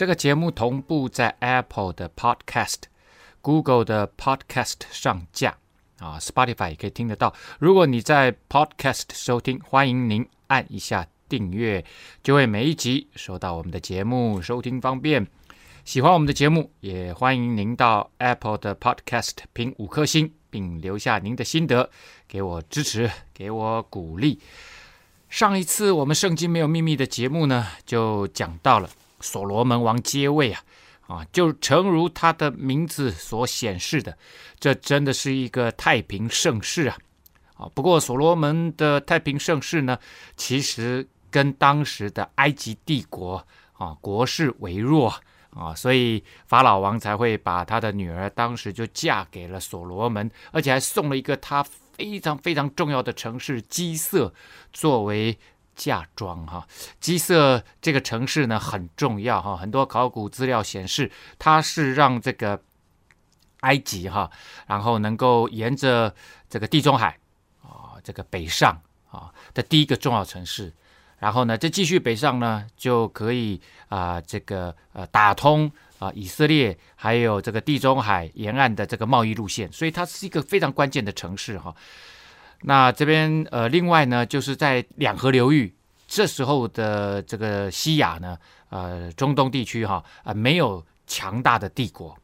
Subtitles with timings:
[0.00, 2.84] 这个节目同步在 Apple 的 Podcast、
[3.42, 5.58] Google 的 Podcast 上架
[5.98, 7.34] 啊，Spotify 也可以听得到。
[7.58, 11.84] 如果你在 Podcast 收听，欢迎您按一下订阅，
[12.22, 15.26] 就会每一集收到我们的节目，收听方便。
[15.84, 21.90] 喜欢我们的节目，也欢迎您到 Apple 的 Podcast 评五颗星，并留下您的心得，
[22.26, 24.40] 给我支持，给我鼓励。
[25.28, 28.88] 上一次我们圣经没有秘密的节目呢，就讲到了
[29.20, 30.62] 所罗门王接位啊，
[31.06, 34.16] 啊，就诚如他的名字所显示的，
[34.58, 36.96] 这真的是一个太平盛世啊，
[37.54, 39.98] 啊，不过所罗门的太平盛世呢，
[40.36, 45.14] 其实跟当时的埃及帝国啊国势微弱
[45.50, 51.64] 啊，所以法老王才会把他的女儿当时就嫁给了所罗门，而且还送了一个他。
[52.00, 54.32] 非常非常重要的城市基色
[54.72, 55.38] 作为
[55.80, 56.68] 嫁妆哈，
[57.00, 62.60] 基色这个城市呢很重要哈，很多考古资料显示它是让这个
[63.60, 64.30] 埃及哈，
[64.66, 66.14] 然后能够沿着
[66.50, 67.16] 这个地中海
[67.62, 68.78] 啊这个北上
[69.10, 70.70] 啊的第一个重要城市，
[71.18, 75.72] 然后呢这继续北上呢就可以啊这个呃打通。
[76.00, 81.76] 啊，以色列还有这个地中海沿岸的这个贸易路线，所以它是一个非常关键的城市哈。
[82.62, 85.74] 那这边呃，另外呢，就是在两河流域，
[86.06, 88.36] 这时候的这个西亚呢，
[88.68, 92.16] 呃，中东地区哈啊、呃，没有强大的帝国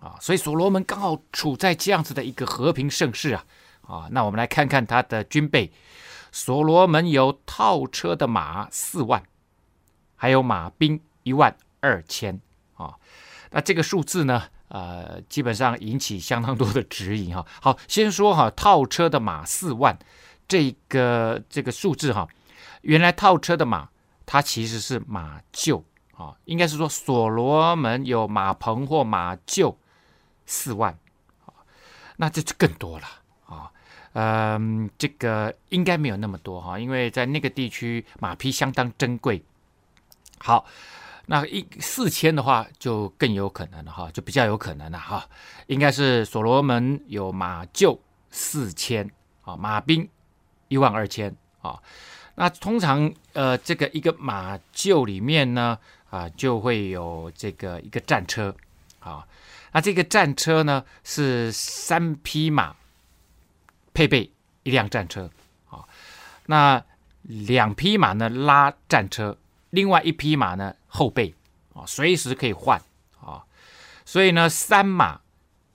[0.00, 3.44] 啊，所以所罗门刚好处在这样子的一个和平盛世啊
[3.82, 4.08] 啊。
[4.10, 5.70] 那我们来看看他的军备，
[6.30, 9.22] 所罗门有套车的马四万，
[10.16, 12.40] 还有马兵一万二千
[12.74, 12.94] 啊。
[13.50, 17.44] 那这个数字呢，呃，基本上引起相当多的质疑哈。
[17.60, 19.98] 好，先说哈，套车的马四万，
[20.48, 22.26] 这个这个数字哈，
[22.80, 23.90] 原来套车的马
[24.24, 25.82] 它其实是马厩
[26.16, 29.76] 啊，应该是说所罗门有马棚或马厩
[30.46, 30.98] 四万，
[32.16, 33.06] 那这就更多了
[33.44, 33.70] 啊。
[34.14, 39.44] 嗯，这个应该没有那么多哈，因为在那个地区马匹相当珍贵。
[40.38, 40.64] 好。
[41.26, 45.24] 那一四千的话就更有可能了哈，就比较有可能了哈，
[45.68, 47.98] 应该是所罗门有马厩
[48.30, 49.08] 四千
[49.42, 50.08] 啊，马兵
[50.68, 51.80] 一万二千啊。
[52.34, 55.78] 那通常呃这个一个马厩里面呢
[56.10, 58.54] 啊就会有这个一个战车
[58.98, 59.26] 啊，
[59.72, 62.74] 那这个战车呢是三匹马
[63.94, 64.30] 配备
[64.64, 65.30] 一辆战车
[65.70, 65.86] 啊，
[66.46, 66.82] 那
[67.22, 69.36] 两匹马呢拉战车。
[69.70, 71.34] 另外一匹马呢，后备
[71.74, 72.78] 啊，随时可以换
[73.18, 73.42] 啊，
[74.04, 75.18] 所以呢，三马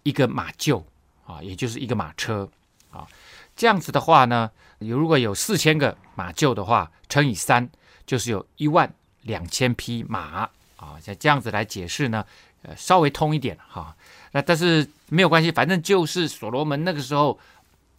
[0.04, 0.84] 一个马厩
[1.26, 2.48] 啊，也就是一个马车
[2.92, 3.08] 啊，
[3.56, 7.68] 这样子的话呢，有如果有四千个马厩的话，乘以三，
[8.06, 12.24] 就是有一万两千匹马啊，像这样子来解释呢，
[12.62, 13.96] 呃，稍微通一点哈。
[14.34, 17.40] 那但是没有关系，反正就是所罗门那个时候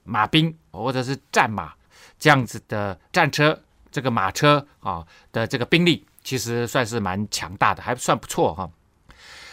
[0.05, 1.75] 马兵或者是战马
[2.17, 3.61] 这样子的战车。
[3.91, 8.71] 这个马车啊的这个兵力其实算是蛮强大的，还算不错哈。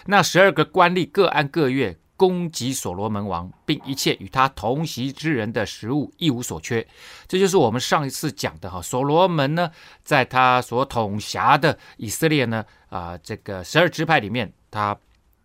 [0.07, 6.85] 那十二个官吏各按各月供给所罗门王，并一切与他同席之人的食物一无所缺。
[7.29, 8.81] 这就是我们上一次讲的哈。
[8.81, 9.71] 所罗门呢，
[10.03, 14.97] 在他所统辖的以色列呢啊，这个十二支派里面，他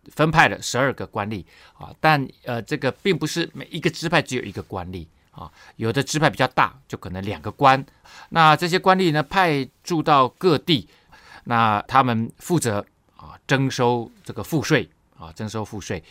[0.09, 1.45] 分派了十二个官吏
[1.77, 5.07] 啊，但呃，这个并不是每一个支派只有一个官吏。
[5.31, 7.81] 啊，有的支派比较大，就可能两个官。
[8.31, 10.89] 那这些官吏呢，派驻到各地，
[11.43, 12.85] 那他们负责
[13.15, 16.03] 啊征收这个赋税啊，征收赋税。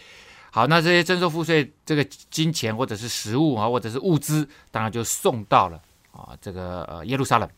[0.50, 5.80] 好，那这些征收赋税这个金钱或者是食物啊，或者是物资，当然就送到了
[6.12, 7.48] 啊这个呃耶路撒冷。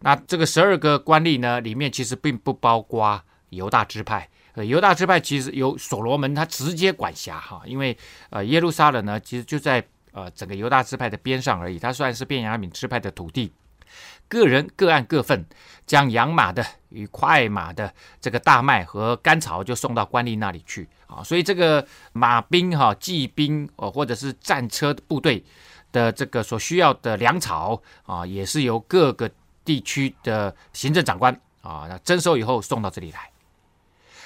[0.00, 3.20] 那这个十二个官吏呢，里面其实并不包括
[3.50, 4.28] 犹大支派。
[4.54, 7.96] 呃，犹大支派其实由所罗门他直接管辖哈，因为
[8.30, 9.84] 呃耶路撒冷呢，其实就在。
[10.12, 13.52] 呃，整个犹大支派的边上而已，它算是便雅悯支派的土地。
[14.28, 15.46] 个人各按各份，
[15.86, 21.22] 将养马的与快马的这个大麦和干草就送到官吏那里去啊。
[21.22, 25.44] 所以这个马兵哈、骑兵哦，或者是战车部队
[25.92, 29.30] 的这个所需要的粮草啊，也是由各个
[29.64, 33.30] 地区的行政长官啊，那征收以后送到这里来。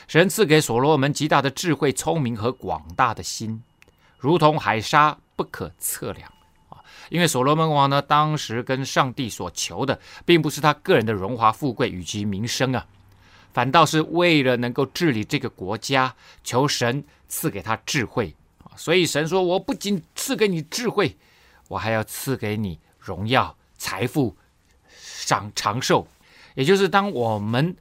[0.09, 3.63] 神赐给所罗门极大的智慧、聪明和广大的心，
[4.19, 6.33] 如同海沙不可测量！
[7.11, 12.87] 因为所罗门王呢，当时跟上帝所求的，并不是他个人的荣华富贵以及名声啊，
[13.53, 18.35] 反倒是为了能够治理这个国家，求神赐给他智慧！
[18.77, 21.15] 所以神说：“我不仅赐给你智慧，
[21.69, 24.35] 我还要赐给你荣耀、财富、
[25.27, 26.09] 长长寿。”
[26.57, 27.77] 也就是当我们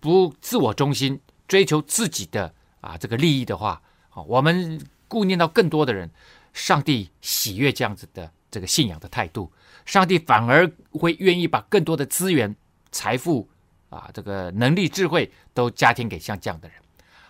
[0.00, 1.20] 不自我中心。
[1.48, 3.80] 追求自己的啊这个利益的话，
[4.10, 6.10] 啊，我们顾念到更多的人，
[6.52, 9.52] 上帝喜悦这样子的这个信仰的态度，
[9.84, 12.56] 上帝反而会愿意把更多的资源、
[12.90, 13.46] 财富
[13.90, 16.78] 啊这个能力、智慧都加添给像这样的人，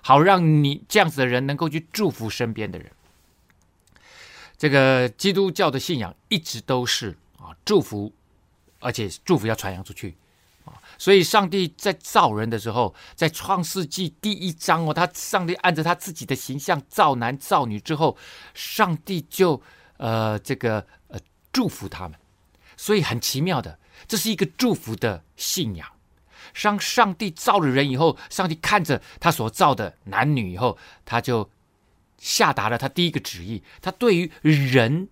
[0.02, 2.88] 好让你这样子的人能够去祝福身边的人。
[4.56, 8.12] 这个基督教的信仰一直都是啊祝福，
[8.78, 10.14] 而且祝福要传扬出去。
[10.99, 18.17] 所以，上帝在造人的时候，在创世纪第一章哦，他上帝按着他自己的形象造男造女之后，
[18.55, 19.61] 上帝就
[19.99, 20.87] 呃这个
[21.56, 22.18] 祝福他们。
[22.76, 25.88] 所以很奇妙的，这是一个祝福的信仰。
[26.62, 30.76] 当上帝造了人以后，上帝看着他所造的男女以后，
[31.06, 31.48] 他就
[32.18, 33.62] 下达了他第一个旨意。
[33.80, 35.08] 他对于人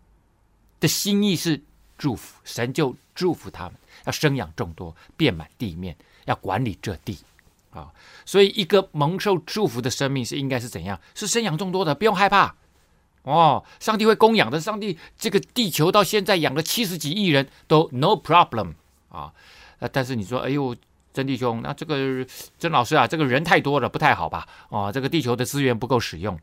[0.81, 1.62] 的心意是
[1.96, 3.75] 祝福，神就祝福他们。
[4.05, 5.96] 要生养众多，遍满地面，
[6.26, 7.19] 要管理这地，
[7.70, 7.91] 啊，
[8.26, 11.00] 所以一个蒙受祝福的生命是应该是怎样？
[11.14, 12.55] 是生养众多的，不用害怕
[13.25, 13.62] 哦。
[13.81, 18.75] 上帝会供养的，上帝这个地球到现在养了七十几亿人都 no problem
[19.11, 19.32] 啊。
[19.93, 20.75] 但是你说，哎呦，
[21.12, 22.25] 曾弟兄，那这个
[22.59, 24.49] 曾老师啊，这个人太多了，不太好吧？
[24.71, 26.38] 哦，这个地球的资源不够使用。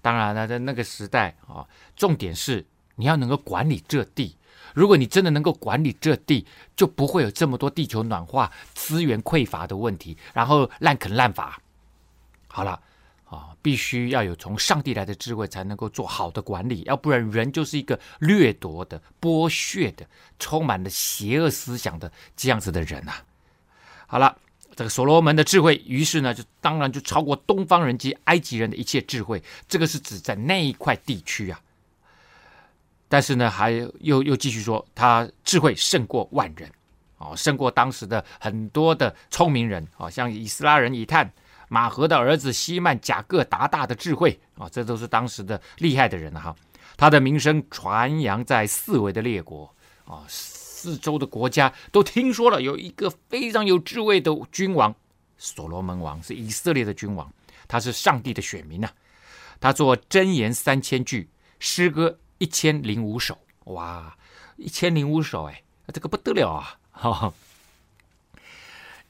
[0.00, 2.64] 当然了，在那个时代啊，重点是
[2.96, 4.36] 你要能够管理这地。
[4.72, 6.46] 如果你真的能够管理这地，
[6.76, 11.60] 就不会有这么多地球暖化、资源匮乏的问题，然后滥垦滥伐。
[12.46, 12.80] 好了，
[13.30, 20.04] 啊，必须要有从上帝来的智慧，才能够做好的管理，要不然人就是一个掠夺的、剥削的、
[20.40, 23.24] 充满了邪恶思想的这样子的人啊。
[24.08, 24.36] 好了，
[24.74, 29.40] 这个所罗门的智慧，于是呢，就当然就超过东方人及埃及人的一切智慧。
[29.68, 31.60] 这个是指在那一块地区啊。
[33.08, 36.68] 但是呢，还又又继续说，他智慧胜过万人，
[37.18, 41.32] 哦，胜过当时的很多的聪明人，啊，像以斯拉人以探、
[41.70, 46.54] 马和的儿子希曼、贾各达大的智慧，啊，这都是当时的厉害的人哈。
[46.98, 49.74] 他的名声传扬在四围的列国，
[50.04, 54.94] 啊，四周的国家都听说了，有一个非常有智慧的君王，
[55.38, 57.32] 所罗门王是以色列的君王，
[57.66, 58.90] 他是上帝的选民呐，
[59.58, 62.18] 他作箴言三千句，诗歌。
[62.42, 64.16] 一千零五首，哇，
[64.56, 65.62] 一千零五首，哎，
[65.92, 66.78] 这个不得了啊！
[66.90, 67.34] 哈、哦，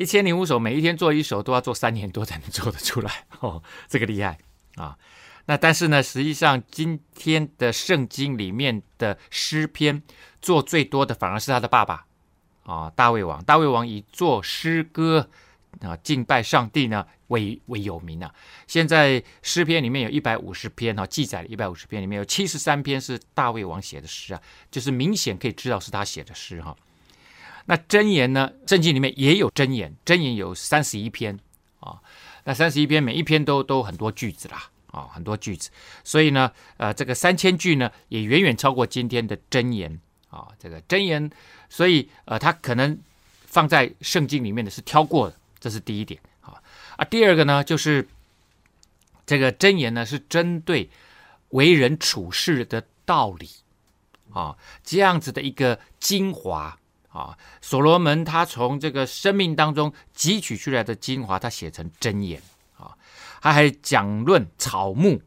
[0.00, 4.38] 一千零五首，每一天做一首，都要做三年多才能做得出来， 哦，这个厉害
[4.76, 4.97] 啊！
[5.44, 10.02] 那但是呢，实际上今天的圣经里面的诗篇
[10.41, 12.06] 做最多的，反而是他的爸爸
[12.62, 13.44] 啊，大卫王。
[13.44, 15.29] 大卫王以做诗歌
[15.82, 17.06] 啊敬拜上帝呢。
[17.26, 18.35] 为为有名啊！
[18.67, 26.75] 现在诗篇里面有一百五十篇哈，记载了一百五十篇里面有七十三篇是大卫王写的诗啊，就是明显可以知道是他写的诗哈。
[27.66, 28.50] 那箴言呢？
[28.66, 31.38] 圣经里面也有箴言，箴言有三十一篇
[31.80, 32.00] 啊。
[32.44, 35.70] 那三十一篇每一篇都都很多句子啦啊，很多句子。
[36.02, 40.49] 所以呢，呃，这个三千句呢也远远超过今天的箴言啊。
[40.58, 41.30] 这个箴言，
[41.68, 42.99] 所以呃，他可能
[43.44, 46.20] 放在圣经里面的是挑过的，这是第一点。
[46.96, 48.08] 啊，第二个呢，就是
[49.26, 50.88] 这个箴言呢，是针对
[51.50, 53.49] 为人处事的道理
[54.32, 56.78] 啊，这样子的一个精华
[57.11, 57.37] 啊。
[57.61, 62.43] 所罗门他从这个生命当中汲取出来的精华，他写成箴言
[62.76, 62.97] 啊。
[63.40, 65.23] 他还讲论草木，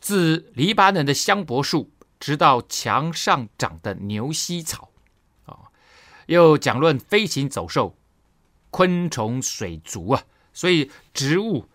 [0.00, 4.90] 自黎巴嫩的香柏树，直到墙上长的牛膝草
[5.44, 5.70] 啊，
[6.26, 7.96] 又讲论飞禽走兽、
[8.70, 10.22] 昆虫、水族啊。
[10.52, 11.66] 所以植物、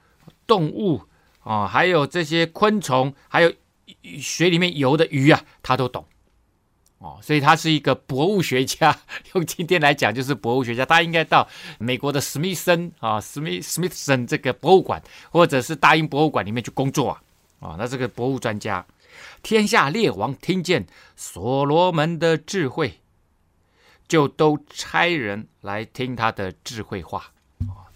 [0.45, 1.03] 动物
[1.39, 3.53] 啊，还有这些昆虫，还有
[4.19, 6.05] 水里面游的鱼啊，他都懂
[7.03, 7.19] 哦。
[7.21, 8.97] 所以他是一个博物学家，
[9.35, 10.83] 用今天来讲就是博物学家。
[10.85, 17.21] 他应该到美国的史密森啊，史密史密森这个博物馆，或者是大英博物馆里面去工作啊。
[17.59, 18.85] 啊，那这个博物专家，
[19.41, 22.99] 天下列王听见所罗门的智慧，
[24.07, 27.29] 就都差人来听他的智慧话。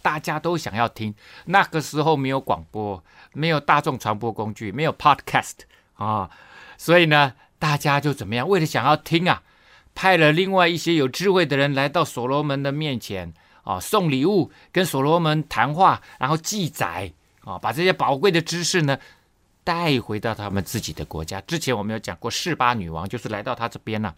[0.02, 1.14] 大家都想要听，
[1.48, 5.56] 那个时候没有广播，没有大众传播工具，没有 podcast
[5.96, 6.32] 啊，
[6.78, 8.48] 所以呢，大家就怎么样？
[8.48, 9.42] 为了想要听啊，
[9.96, 13.34] 派了另外一些有智慧的人来到所罗门的面前
[13.64, 17.12] 啊，送礼物，跟所罗门谈话，然后记载
[17.44, 18.98] 啊，把这些宝贵的知识呢
[19.64, 21.42] 带回到他们自己的国家。
[21.42, 24.16] 之前我们有讲过，示巴女王就是来到他这边呢、啊，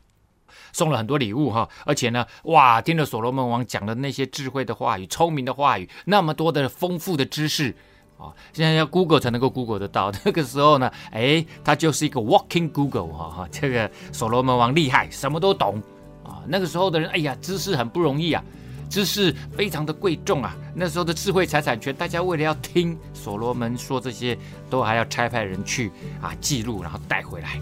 [0.73, 7.73] 送了很多礼物哈，而且呢，哇，听了所罗门王讲的那些智慧的话语、聪明的话语，那么多的丰富的知识。
[8.19, 10.11] 啊，现在要 Google 才能够 Google 得到。
[10.25, 13.47] 那个时候呢，哎，他就是一个 Walking Google 哈哈。
[13.49, 15.81] 这个所罗门王厉害，什么都懂
[16.23, 16.43] 啊。
[16.45, 18.43] 那个时候的人，哎呀，知识很不容易啊，
[18.89, 20.53] 知识非常的贵重啊。
[20.75, 24.37] 那时候的智慧财产权，大家为了要听所罗门说这些，
[24.69, 25.89] 都还要差派人去
[26.21, 27.59] 啊记录，然后带回来，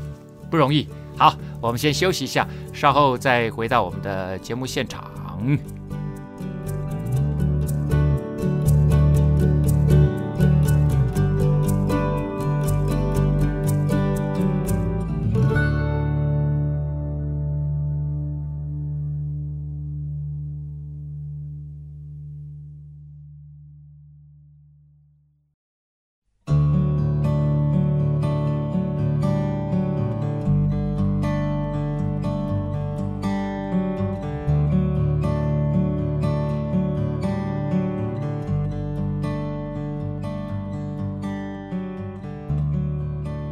[0.50, 0.88] 不容易。
[1.18, 5.77] 好，我们先休息一下，稍后再回到我们的节目现场。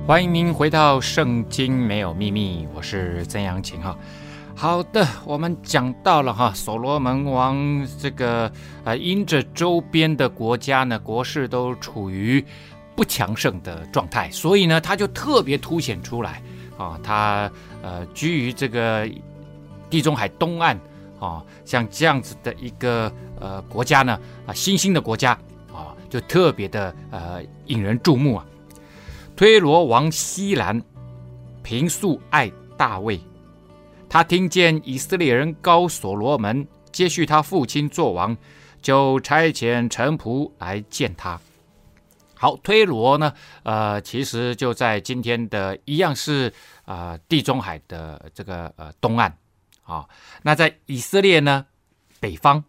[0.08, 3.98] 欢迎您回到《圣经没有秘密》，我是曾阳晴哈。
[4.54, 8.52] 好的，我们讲到了哈，所罗门王这个
[8.84, 12.46] 呃，因着周边的国家呢，国势都处于
[12.96, 16.40] 不强盛的状态，所以呢，他就特别凸显出来
[16.78, 19.10] 啊，他呃居于这个
[19.90, 20.80] 地中海东岸
[21.20, 25.32] 啊，像这样子的一个呃国家呢啊，新兴的国家
[25.74, 28.46] 啊，就特别的呃引人注目啊。
[29.36, 30.82] 推罗王西兰
[31.62, 33.20] 平素爱大卫，
[34.08, 38.38] 他听见以色列人高所罗门接续他父亲做王，
[38.82, 41.38] 就差遣臣仆来见他。
[42.36, 46.54] 好，推罗呢，呃，其实就在今天的一样是、
[46.86, 49.38] 呃、地中海的这个呃东岸
[49.84, 50.08] 啊、
[50.44, 51.66] 那在以色列呢
[52.22, 52.64] 北方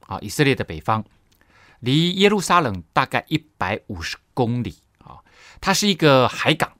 [0.00, 1.04] 啊、以色列的北方，
[1.80, 4.76] 离耶路撒冷大概一百五十公里。
[5.66, 6.78] 它是一个海港，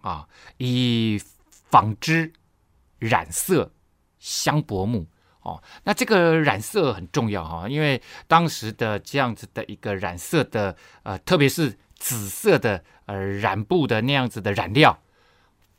[0.00, 1.20] 啊，以
[1.50, 2.32] 纺织、
[2.98, 3.70] 染色、
[4.18, 5.06] 香柏木，
[5.42, 14.98] 哦，那这个染色很重要哈，因为当时的这样子的一个染色的，呃，特别是紫色的，呃，染布的那样子的染料，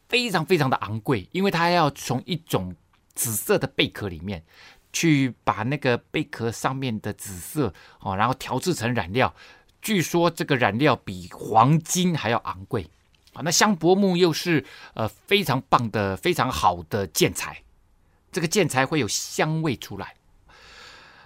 [0.07, 2.75] 非常非常的昂贵，因为它要从一种
[3.15, 4.45] 紫色的贝壳里面
[4.93, 9.33] 去把那个贝壳上面的紫色，哦，然后调制成染料。
[9.81, 12.89] 据说这个染料比黄金还要昂贵
[13.33, 13.41] 啊！
[13.43, 14.65] 那香柏木又是
[14.95, 17.61] 呃非常棒的、非常好的建材，
[18.31, 20.15] 这个建材会有香味出来。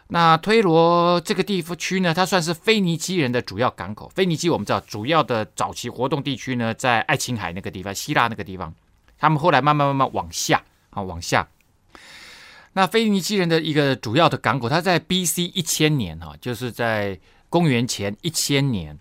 [0.10, 4.12] 那推罗这个地区呢，它算是腓尼基人的主要港口。
[4.13, 8.74] 腓尼基我们知道，主要的早期活动地区呢，在爱琴海那个地方、希腊那个地方。
[9.17, 11.48] 他们后来慢慢慢慢往下啊，往下。
[12.74, 15.43] 那腓尼基人的一个主要的港口，它在 B.C.
[15.43, 17.20] 一千年哈，就是在。
[17.51, 18.98] 公元前一千年，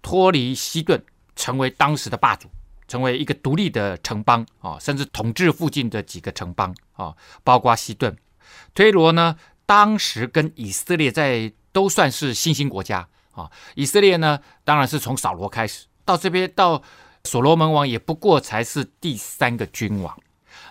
[0.00, 1.04] 脱离西顿，
[1.36, 2.48] 成为当时的霸主，
[2.88, 8.16] 成为一个独立的城邦啊，甚至统治附近的几个城邦啊，包括西顿。
[8.74, 13.50] 推罗呢，当时跟以色列在都算是新兴国家啊。
[13.74, 16.82] 以色列呢，当然是从扫罗开始，到这边到
[17.24, 20.18] 所罗门王，也不过才是第三个君王。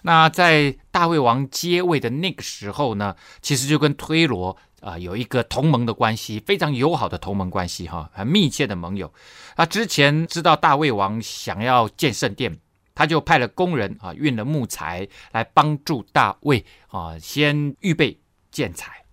[0.01, 4.57] 那在大卫王接位的那个时候呢，其实就跟推罗。
[4.81, 9.13] 啊、有一个同盟的关系，非常友好的同盟关系，哈，很密切的盟友。
[9.55, 12.57] 他之前知道大卫王想要建圣殿，
[12.95, 19.05] 他就派了工人啊，运了木材来帮助大卫啊，先预备建材。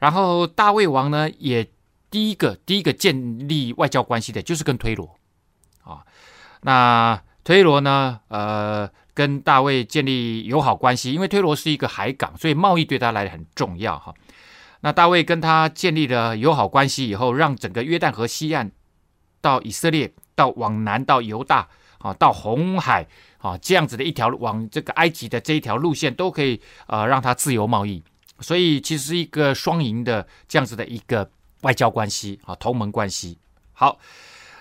[0.00, 1.66] 然后大卫王呢，也
[2.10, 5.18] 第一个第一个建立外交关系的就是跟推罗
[5.82, 6.04] 啊。
[6.60, 14.14] 那推罗呢，呃，跟大卫建立友好关系，因为推罗是一个海港，所以贸易对他来很重要，哈。
[14.82, 18.70] 那大卫跟他建立了友好关系以后，让整个约旦河西岸
[19.42, 28.02] 到以色列，到往南到犹大啊，到红海啊，这样子的一条往这个埃及的这一条路线都可以呃让他自由贸易，
[28.38, 33.36] 所以其实是一个双赢的这样子的一个外交关系啊，同盟关系。
[33.74, 33.98] 好，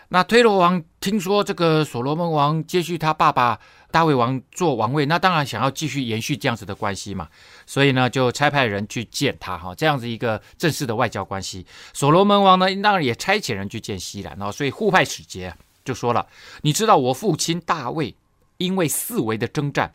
[0.10, 3.58] 那推罗王听说这个所罗门王接续他爸爸。
[3.91, 7.27] 大卫王做王位，那当然想要继续延续这样子的关系嘛，
[7.65, 11.65] 所以呢就差派人去见他哈，这样子一个正式的外交关系。
[11.93, 16.27] 所罗门王呢当然也差遣人去见希兰啊，所以互派使节就说了：
[16.62, 18.15] 你知道我父亲大卫
[18.58, 19.93] 因为四围的征战，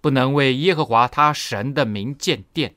[0.00, 2.74] 不能为耶和华他神的名建殿，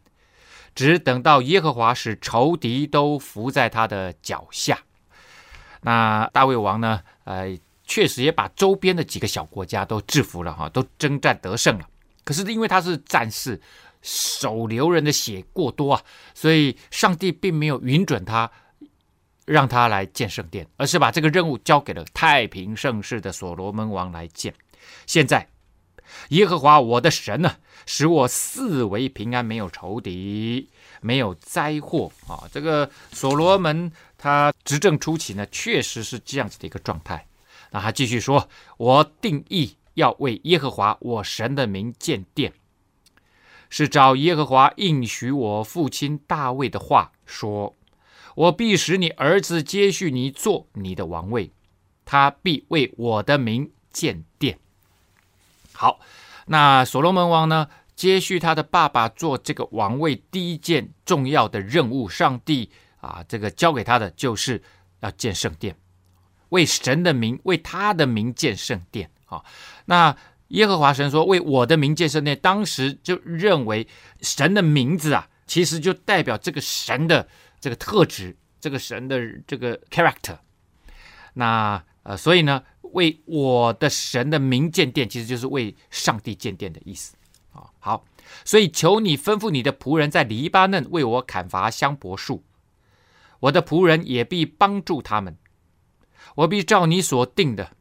[0.76, 4.80] 只等到耶和华使仇敌都伏在他的脚下。
[5.82, 7.02] 那大卫王呢？
[7.24, 7.58] 呃，
[7.90, 11.90] 确实也把周边的几个小国家都制服了哈，都征战得胜了。
[12.24, 13.60] 可是因为他是战士，
[14.04, 16.02] 手流人的血过多啊，
[16.36, 18.50] 所以上帝并没有允准他
[19.46, 24.54] 让他来建圣殿，而是把这个任务交给了太平盛世的所罗门王来建。
[25.08, 25.50] 现在，
[26.30, 27.56] 耶和华我的神呢，
[27.88, 30.70] 使我四围平安，没有仇敌，
[31.02, 32.48] 没有灾祸啊。
[32.52, 37.26] 这个所罗门他执政初期呢，确实是这样子的一个状态。
[37.72, 42.54] 那他继续说：“我定意。”要为耶和华我神的名建殿，
[43.70, 47.76] 是照耶和华应许我父亲大卫的话说
[48.34, 51.52] ：“我必使你儿子接续你做你的王位，
[52.06, 54.58] 他必为我的名建殿。”
[55.74, 56.00] 好，
[56.46, 62.70] 那所罗门王呢，接续他的爸爸做这个王位，第一件重要的任务，上帝
[63.02, 64.64] 啊，这个交给他的就是
[65.02, 65.76] 要建圣殿，
[66.50, 69.10] 为神的名，为他的名建圣殿。
[69.26, 69.44] 啊，
[69.86, 70.16] 那
[70.50, 73.88] 耶和华神说：“为我的名建圣殿。”当时就认为
[74.22, 77.28] 神的名字啊，其实就代表这个神的
[77.60, 80.40] 这个特质，这个神的这个 character。
[81.34, 87.16] 那呃，所以呢，为我的神的名建殿，其实就是为上帝建殿的意思
[87.54, 87.70] 啊。
[87.78, 88.04] 好，
[88.44, 92.44] 所以求你吩咐你的仆人在黎巴嫩为我砍伐香柏树，
[93.42, 95.38] 我的仆人也必帮助他们，
[96.36, 97.72] 我必照你所定的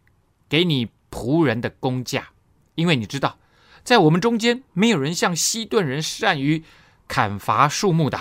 [0.49, 0.89] 给你。
[1.11, 2.29] 仆人的工价，
[2.75, 3.39] 因为你知道，
[3.83, 6.63] 在我们中间没有人像西顿人善于
[7.09, 8.21] 砍伐树木的。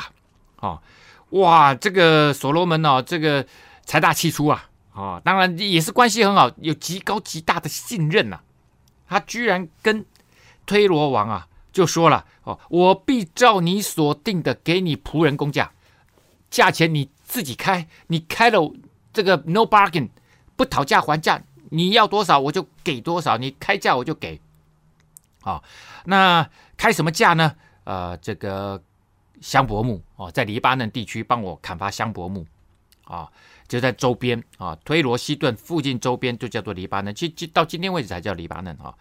[0.62, 0.82] 哦，
[1.32, 3.46] 哇，这个所罗门哦，这个
[3.84, 8.44] 财大气粗啊，哦，当然也是关系很好，有极高极大的信任呐、啊。
[9.10, 10.06] 他居然跟
[10.66, 15.74] 推罗王啊就说了：哦，我必照你所定的给你仆人工价，
[16.50, 18.72] 价钱你自己开，你开了
[19.18, 20.10] 这个 no bargain，
[20.56, 21.42] 不讨价还价。
[21.72, 24.40] 你要多少我就给多少，你开价我就给。
[25.42, 25.64] 好，
[26.06, 27.56] 那开什么价呢？
[27.84, 28.80] 呃，这个
[29.42, 32.46] 香柏木哦，在黎巴嫩地区帮我砍伐香柏木
[33.06, 33.28] 啊，
[33.68, 38.94] 就在周边啊，推罗西顿附近周边就叫做黎巴嫩，其实到今天为止才叫黎巴嫩啊。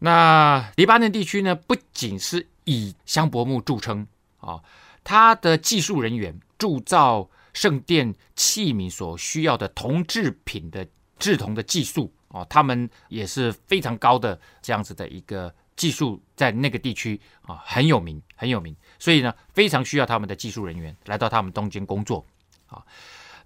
[0.00, 4.06] 那黎巴嫩地区呢，不仅是以香柏木著称
[4.40, 4.60] 啊，
[5.02, 10.86] 它的技术人员铸造圣殿器皿所需要的铜制品的。
[11.16, 22.26] 制铜的技术哦，他们也是非常高的这样子的一个技术，在那个地区啊很有名，很有名，所以呢非常需要他们的技术人员来到他们中间工作
[22.66, 22.82] 啊。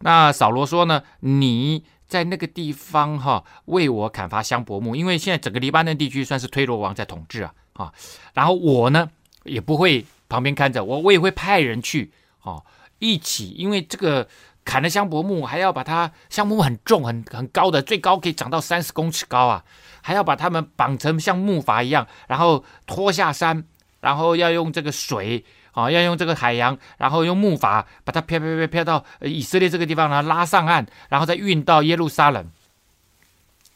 [0.01, 7.93] 那扫罗说呢，你在那个地方哈为我砍伐香柏木，因为现在整个黎巴嫩地区算是推罗王在统治啊啊，
[8.33, 9.09] 然后我呢
[9.45, 12.11] 也不会旁边看着，我我也会派人去
[12.43, 12.65] 哦
[12.99, 14.29] 一起，因为这个。
[14.65, 19.65] 砍了香柏木，还要把它香柏木很重、很很高的，最高可以长到三十公尺高啊！
[20.03, 23.65] 还要把它们绑成像木筏一样，然后拖下山，
[24.01, 32.47] 然后要用这个水啊，要用这个海洋，然后用木筏把它飘飘飘飘到以色列这个地方呢，拉上岸，然后再运到耶路撒冷。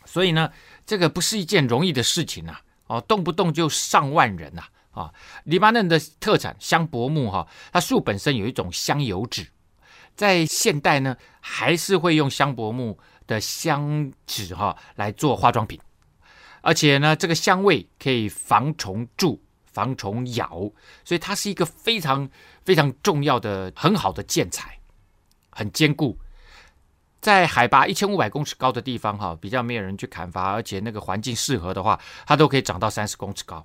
[0.04, 0.50] 所以呢，
[0.84, 2.58] 这个不是一件容易的事情呐！
[2.86, 4.60] 哦，动不动就上万人呐！
[4.60, 5.12] 啊，啊
[5.44, 9.48] 黎巴嫩的特产香柏木哈，它树本身有一种香油脂。
[10.14, 15.80] 在现代呢，还是会用香柏木的香脂哈来做化妆品，
[16.60, 20.70] 而且呢，这个香味可以防虫蛀、防虫咬，
[21.02, 22.28] 所以它是一个非常
[22.62, 24.78] 非常重要的、很好的建材，
[25.50, 26.18] 很坚固。
[27.22, 33.64] 在海拔一千五百公尺高的地方哈，比较没有人去砍伐，而且那个环境适合的话，它都可以长到三十公尺高。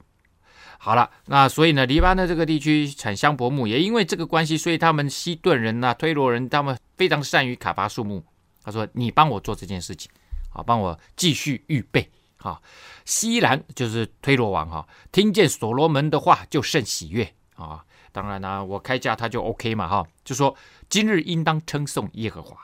[0.79, 8.23] 好了，那所以呢，黎巴嫩这个地区产香柏木，也因为这个关系，所以他们西顿人呐、推罗人，他们非常善于砍伐树木。
[8.63, 10.11] 他说：“你帮我做这件事情，
[10.49, 12.61] 好，帮我继续预备。”哈，
[13.03, 17.83] 西兰就是推罗王哈，听见所罗门的话就甚喜悦啊。
[18.11, 20.55] 当然呢、我开价他就 OK 嘛哈，就说
[20.87, 22.55] 今日应当称颂耶和华，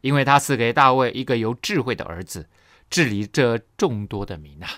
[0.00, 2.48] 因为他赐给大卫一个有智慧的儿子，
[2.90, 4.68] 治理这众多的民啊。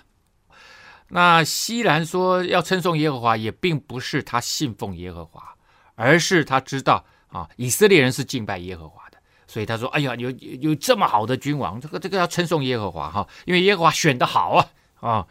[1.09, 5.55] 那西兰说要称颂耶和华，也并不是他信奉耶和华，
[5.95, 14.67] 而是他知道啊，以色列人是敬拜耶和华的，所以他说：“哎呀，有有这么好的君王，这个这个要称颂耶和华哈，因为耶和华选得好啊
[15.01, 15.27] 啊！”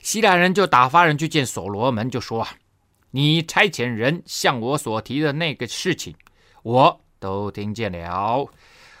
[0.00, 2.48] 西兰人就打发人去见所罗门，就说：“啊
[3.10, 6.14] 你差遣人向我所提的那个事情，
[6.62, 8.48] 我都听见了。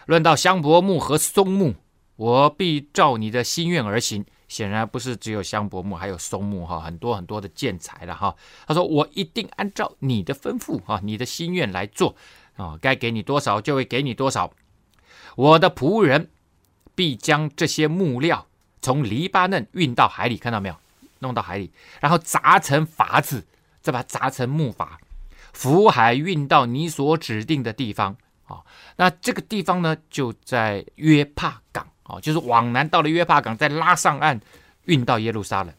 [0.06, 1.74] 论到香柏木和松木，
[2.16, 8.34] 我必照你的心愿而行。”显然不是只有香柏木，还有松木哈，很多很多的建材了哈。
[8.66, 12.16] 他说：“我一定按照你的吩咐哈，你的心愿来做
[12.56, 14.50] 啊，该给你多少就会给你多少。
[15.36, 16.30] 我的仆人
[16.94, 18.46] 必将这些木料
[18.80, 20.76] 从黎巴嫩运到海里，看到没有？
[21.18, 23.46] 弄到海里，然后砸成筏子，
[23.82, 24.88] 再把它砸成木筏，
[25.52, 28.64] 浮海运到你所指定的地方啊。
[28.96, 34.40] 那这个地方呢，就在约帕港。”哦，就是往南到了约帕港，再拉上岸，
[34.86, 35.72] 运到耶路撒冷，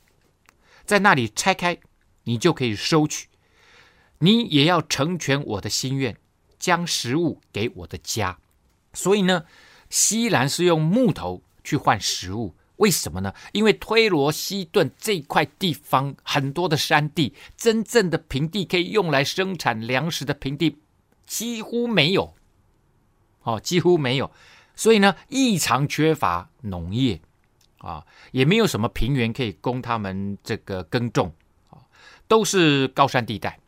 [0.86, 1.78] 在那里拆开，
[2.24, 3.28] 你就可以收取。
[4.20, 6.16] 你也要成全我的心愿，
[6.60, 8.38] 将食物给我的家。
[8.94, 9.46] 所以呢，
[9.90, 13.34] 西兰是用木头去换食物，为什么呢？
[13.54, 20.78] 因为推罗西顿这块地方很多的山地，真正的平地可以用来生产粮食的平地
[21.26, 22.36] 几乎没有。
[23.42, 24.30] 哦，几乎没有。
[24.80, 27.20] 所以呢，异常缺乏农业
[27.80, 31.34] 啊，也没有什么平原可以供他们这个耕种
[31.70, 31.84] 啊，
[32.30, 33.60] 都是高山地带，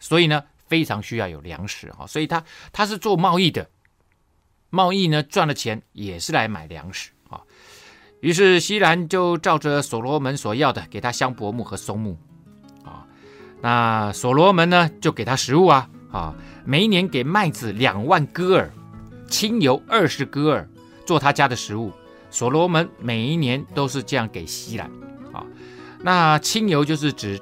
[0.00, 2.04] 所以呢，非常需要有粮食啊。
[2.08, 3.70] 所以他他是做贸易的，
[4.68, 7.40] 贸易呢赚了钱也是来买粮食啊。
[8.18, 12.18] 于是西兰就照着所罗门所要的，给他香柏木和松木
[12.84, 13.06] 啊。
[13.60, 18.68] 那所罗门呢，就给他食物啊啊，每一年给麦子两万戈尔。
[19.28, 20.68] 清油二十戈尔
[21.04, 21.92] 做他家的食物，
[22.30, 24.90] 所罗门每一年都是这样给希兰
[25.32, 25.44] 啊。
[26.02, 27.40] 那清油就是指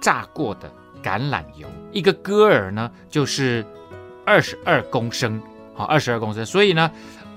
[0.00, 0.70] 榨过的
[1.02, 3.64] 橄榄油，一个戈尔呢就是
[4.24, 5.40] 二十二公升，
[5.74, 6.44] 好，二十二公升。
[6.44, 6.90] 所以呢，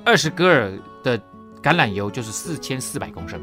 [0.04, 0.72] 二十戈尔
[1.04, 1.18] 的
[1.62, 3.40] 橄榄油就是四千四百公升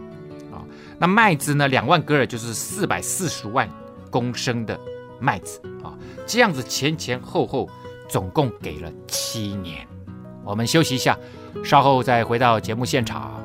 [0.50, 0.62] 啊。
[0.98, 3.68] 那麦子呢，两万戈尔就是四百四十万
[4.10, 4.78] 公升的
[5.18, 5.96] 麦子啊。
[6.26, 7.68] 这样子前前后后
[8.08, 9.86] 总共给了七年。
[10.44, 11.16] 我们休息一下，
[11.64, 13.40] 稍后再回到节目现场。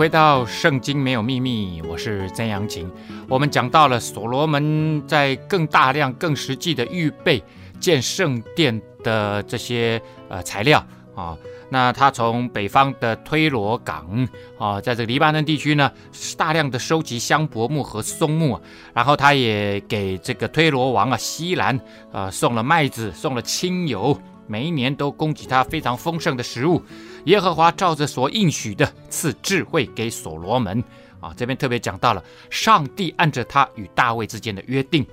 [0.00, 2.90] 回到《圣经没有秘密》，我是曾阳晴。
[3.28, 7.44] 我们讲到了所罗门在更大量、更实际的预备
[7.78, 10.82] 建圣殿的这些呃材料
[11.14, 11.36] 啊。
[11.68, 14.26] 那他从北方的推罗港
[14.58, 15.92] 啊，在这个黎巴嫩地区呢，
[16.34, 18.58] 大量的收集香柏木和松木，
[18.94, 21.78] 然后他也给这个推罗王啊西兰
[22.10, 24.18] 啊送了麦子，送了清油。
[24.46, 26.82] 每一年都供给他非常丰盛的食物，
[27.24, 30.82] 耶和华照着所应许的赐智慧给所罗门
[31.20, 31.34] 啊。
[31.36, 35.06] 这边特别讲到了上帝按着他与大卫之间的约定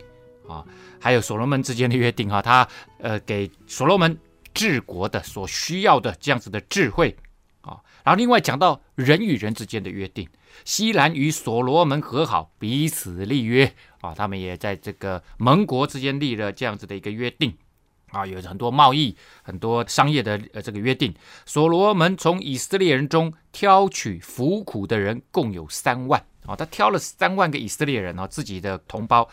[0.48, 0.64] 啊，
[1.00, 2.68] 还有所罗门之间的约定哈，他
[3.00, 4.18] 呃给所罗门
[4.54, 7.16] 治国的所需要的这样子的智慧
[7.62, 7.82] 啊。
[8.04, 10.28] 然后另外讲到人与人之间的约定，
[10.64, 17.54] 希兰与所罗门和好，彼此立约啊，他们也在这个盟国之间立了这样子的一个约定。
[18.12, 21.14] 啊，有很多贸易、很多商业的呃这个约定。
[21.46, 26.56] 所罗门从以色列人中挑取服苦的人，共有三万啊。
[26.56, 29.30] 他挑了三万个以色列人啊，自己的同胞，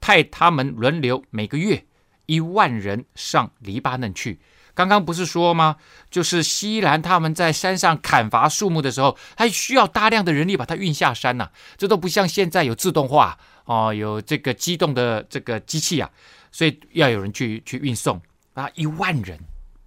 [0.00, 1.84] 派他们轮流每个月
[2.26, 4.40] 一万人上黎巴嫩去。
[4.74, 5.76] 刚刚不是说吗？
[6.10, 16.10] 就是希兰他们在山上砍伐树木的时候，还需要大量的人力把它运下山呐、这都不像现在有自动化哦，有这个机动的这个机器啊。
[16.52, 18.20] 所以要有人去去运送
[18.54, 19.40] 啊，一万人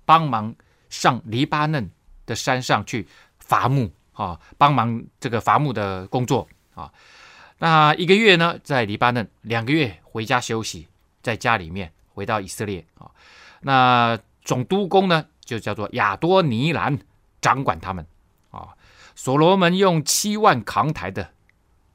[0.04, 0.54] 帮忙
[0.90, 1.90] 上黎巴嫩
[2.26, 3.08] 的山上去
[3.40, 6.92] 伐木啊，帮忙这个伐木的工作啊。
[7.60, 10.88] 那一个月呢，在黎巴嫩，两个月回家休息，
[11.22, 13.10] 在家里面回到以色列啊。
[13.62, 17.00] 那总督工呢，就叫做亚多尼兰，
[17.40, 18.06] 掌管他们
[18.50, 18.76] 啊。
[19.16, 21.30] 所罗门用七万扛台的，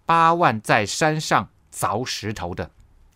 [0.06, 2.70] 八万在山上凿石头的。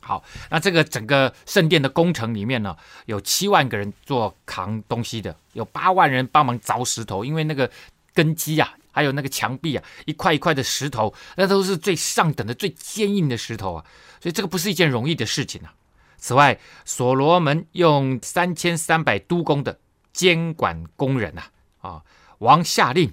[0.06, 7.70] 好，那这个整个圣殿的工程里面呢，有七万个人做扛东西的，有八万人帮忙凿石头，因为那个
[8.12, 13.84] 根基啊，还有那个墙壁啊，一块一块的石头，那都是最上等的、最坚硬的石头啊，
[14.20, 15.72] 所以这个不是一件容易的事情啊。
[16.18, 19.78] 此外，所罗门用三千三百督工的
[20.12, 21.44] 监管工人呐，
[21.80, 22.02] 啊，
[22.40, 23.10] 王下令，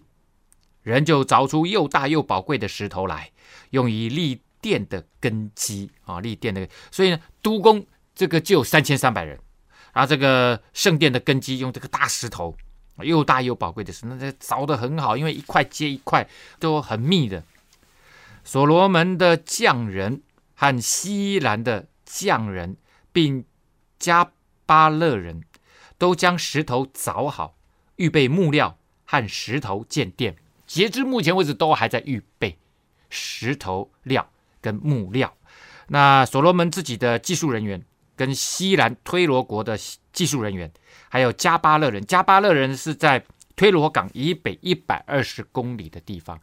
[0.84, 3.32] 人就凿出又大又宝贵的石头来，
[3.70, 4.42] 用以立。
[4.62, 9.40] 殿的根基啊，立殿的，所以呢，督工这个就有三千三百人。
[9.94, 12.56] 然后这个圣殿的根基用这个大石头，
[13.00, 17.44] 又大又宝贵的石，那这凿的很好，因为一块接一块都很密的。
[18.44, 20.22] 所罗门的匠人
[20.56, 22.78] 和希兰的匠人，
[23.12, 23.44] 并
[24.00, 24.32] 加
[24.66, 25.44] 巴勒人
[25.98, 27.56] 都将石头凿好，
[27.98, 30.38] 预备木料和石头建殿。
[30.66, 32.58] 截至目前为止，都还在预备
[33.10, 34.31] 石头料
[34.62, 35.34] 跟木料。
[35.88, 37.84] 那所罗门自己的技术人员。
[38.14, 39.76] 跟西兰推罗国的
[40.14, 40.72] 技术人员，
[41.10, 43.24] 还有加巴勒人，加巴勒人是在
[43.56, 46.40] 推罗港以北一百二十公里的地方，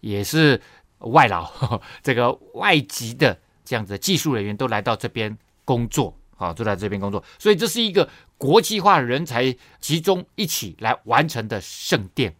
[0.00, 0.60] 也是
[0.98, 1.50] 外劳，
[2.02, 8.06] 这个外籍的这样子技术人员都来到这边工作，啊，都在这边工作，所以这是一个
[8.36, 12.34] 国际化人才集中一起来完成的圣殿，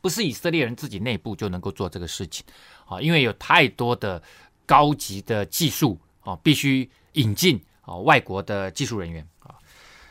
[0.00, 2.44] 不是以色列人自己内部就能够做这个事情，
[2.86, 4.22] 啊，因为有太多的
[4.66, 7.60] 高级的技术啊，必须引进。
[7.82, 9.56] 啊，外国的技术人员啊，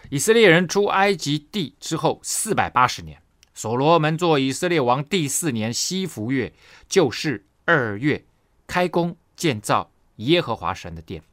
[0.09, 3.21] 以色列人出埃及地之后四百八十年，
[3.53, 6.51] 所罗门做以色列王第四年西弗月，
[6.89, 8.25] 就是二月，
[8.67, 11.23] 开工建造耶和华神的殿。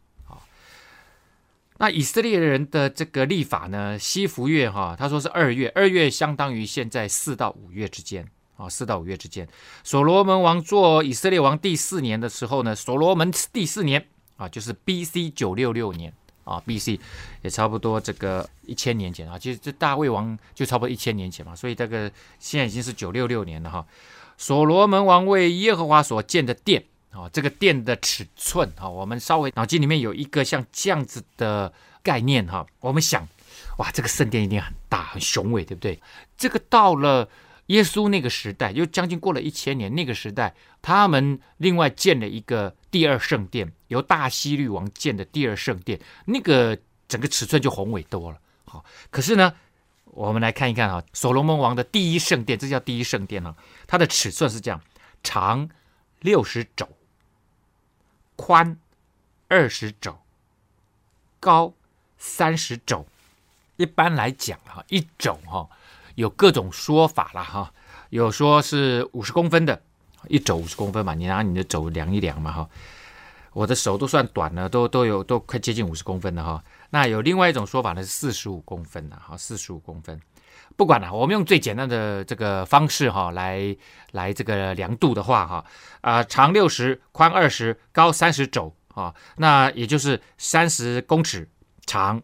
[1.78, 9.46] 那以色列人的这个历法呢，西弗月哈，他说是二月，二月相当于现在四到五月之间啊，四到五月之间。
[9.84, 15.30] 所罗门王做以色列王第四年的时候呢，所罗门第四年啊，就是 B.C.
[15.30, 16.12] 九六六年。
[16.46, 17.00] 啊，B.C.
[17.42, 23.84] 也差不多这个一千年前啊，其实这大卫王就差不多一千年前嘛，所以这个现在已经是九六六年了哈。
[24.38, 33.26] 所罗门王为耶和华所建的殿啊，这个殿的尺寸啊，我们稍微脑筋里面有一个像这样子的概念哈，我们想，
[33.78, 36.00] 哇，这个圣殿一定很大很雄伟，对不对？
[36.38, 37.28] 这个到了。
[37.66, 39.94] 耶稣那个时代，又将近过了一千年。
[39.94, 48.38] 那个时代，他们另外建了一个第二圣殿，由大希律王建的第二圣殿，那个整个尺寸就宏伟多了。
[48.64, 49.52] 好，可是呢，
[50.04, 54.80] 我们来看一看啊，所罗门王的第一圣殿，这叫第一圣殿啊，它的尺寸是这样：
[55.24, 55.68] 长
[56.20, 56.88] 六十肘，
[58.36, 58.78] 宽
[59.48, 60.18] 二十肘，
[61.40, 61.74] 高
[62.16, 63.06] 三十肘。
[63.76, 65.68] 一般来讲哈，一肘哈。
[66.16, 67.72] 有各种说法了哈，
[68.10, 69.80] 有说是五十公分的，
[70.28, 72.68] 一肘五十公分嘛，你拿你的肘量一量嘛哈。
[73.52, 76.62] 我的手都算短了，都都有都快接近五十公分了哈。
[76.90, 80.20] 那有另外一种说法呢，是四十五公分的哈，四十五公分。
[80.76, 83.74] 不管了，我们用最简单的这个方式哈来
[84.12, 85.64] 来这个量度的话哈，
[86.00, 91.48] 啊长六十，宽二十，高三十肘啊，那也就是三十公尺
[91.86, 92.22] 长，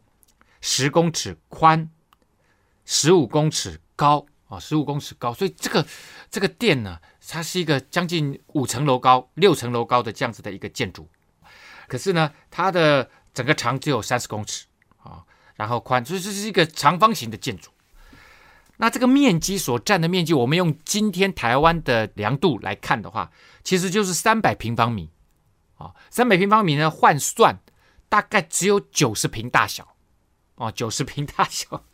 [0.61, 1.91] 十公尺宽。
[2.85, 5.87] 十五公尺高啊，十五公尺高，所以这个
[6.31, 11.09] 这个殿呢，它是一个将近五层楼高、六层楼高的这样子的一个建筑。
[11.89, 14.67] 可是呢，它的整个长只有三十公尺
[15.03, 15.23] 啊，
[15.55, 17.71] 然后宽，所以这是一个长方形的建筑。
[18.79, 23.31] 那这个面积所占的面积，我们用今天台湾的量度来看的话，
[23.63, 25.11] 其实就是三百平方米
[25.77, 27.61] 啊，三百平方米呢换算
[28.09, 29.95] 大概只有九十平大小
[30.57, 31.85] 哦，九十平大小。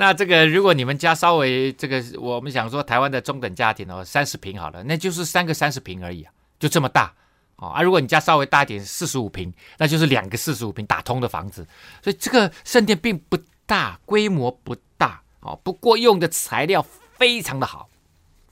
[0.00, 7.12] 那这个，如果你们家稍微这个，我们想说台湾的中等家庭哦，三十平好了，那就是三个三十平而已啊，就这么大
[7.56, 7.70] 哦。
[7.70, 11.66] 啊，如果你家稍微大一点，四十五平，那就是两个四十五平打通的房子。
[12.00, 15.58] 所以这个圣殿并不大，规模不大哦。
[15.64, 17.88] 不过用的材料非常的好，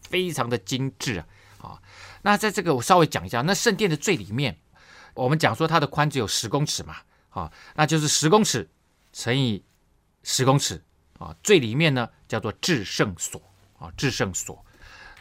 [0.01, 1.27] 非常的精致啊。
[1.63, 1.83] 啊，
[2.23, 4.59] 那在这个我稍微讲一下，那圣殿的最里面，
[5.15, 6.97] 我们讲说它的宽只有十公尺嘛，
[7.31, 8.69] 啊，那就是十公尺
[9.13, 9.63] 乘以
[10.25, 10.83] 十公尺。
[11.19, 13.41] 啊，最里面呢叫做至圣所
[13.79, 14.63] 啊，至圣所。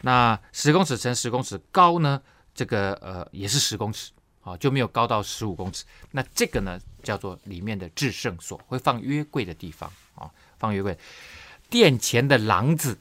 [0.02, 2.20] 那十公尺乘十公尺高呢，
[2.54, 5.84] 这个呃也是十公尺啊，就没有高到十五公尺。
[6.10, 10.96] 那这个呢叫做里面的至圣所，会放约柜的地方啊，放约柜。
[11.70, 12.98] 殿前的廊子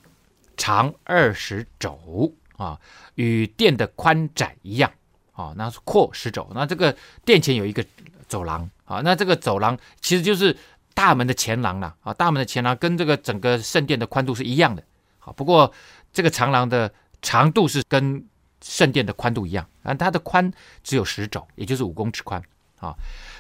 [0.55, 2.79] 长二十肘啊，
[3.15, 4.89] 与殿的宽窄一样
[5.33, 6.49] 啊，那是阔十肘。
[6.55, 7.85] 那这个殿前有一个
[8.29, 10.57] 走廊啊，那这个走廊其实就是。
[10.95, 14.83] 大门的前廊了啊，大门的前廊跟这个整个圣殿的宽度是一样的，
[15.19, 15.71] 好，不过
[16.11, 18.25] 这个长廊的长度是跟
[18.61, 20.51] 圣殿的宽度一样，啊，它的宽
[20.83, 22.41] 只有十肘，也就是五公尺宽，
[22.79, 22.95] 啊，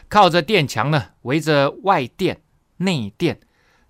[0.07, 2.39] 靠着殿墙呢，围着外殿、
[2.77, 3.39] 内殿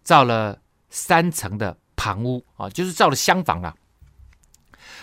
[0.03, 0.57] 造了
[0.89, 2.45] 三层的旁屋。
[2.55, 3.75] 啊，就是造了厢房啊，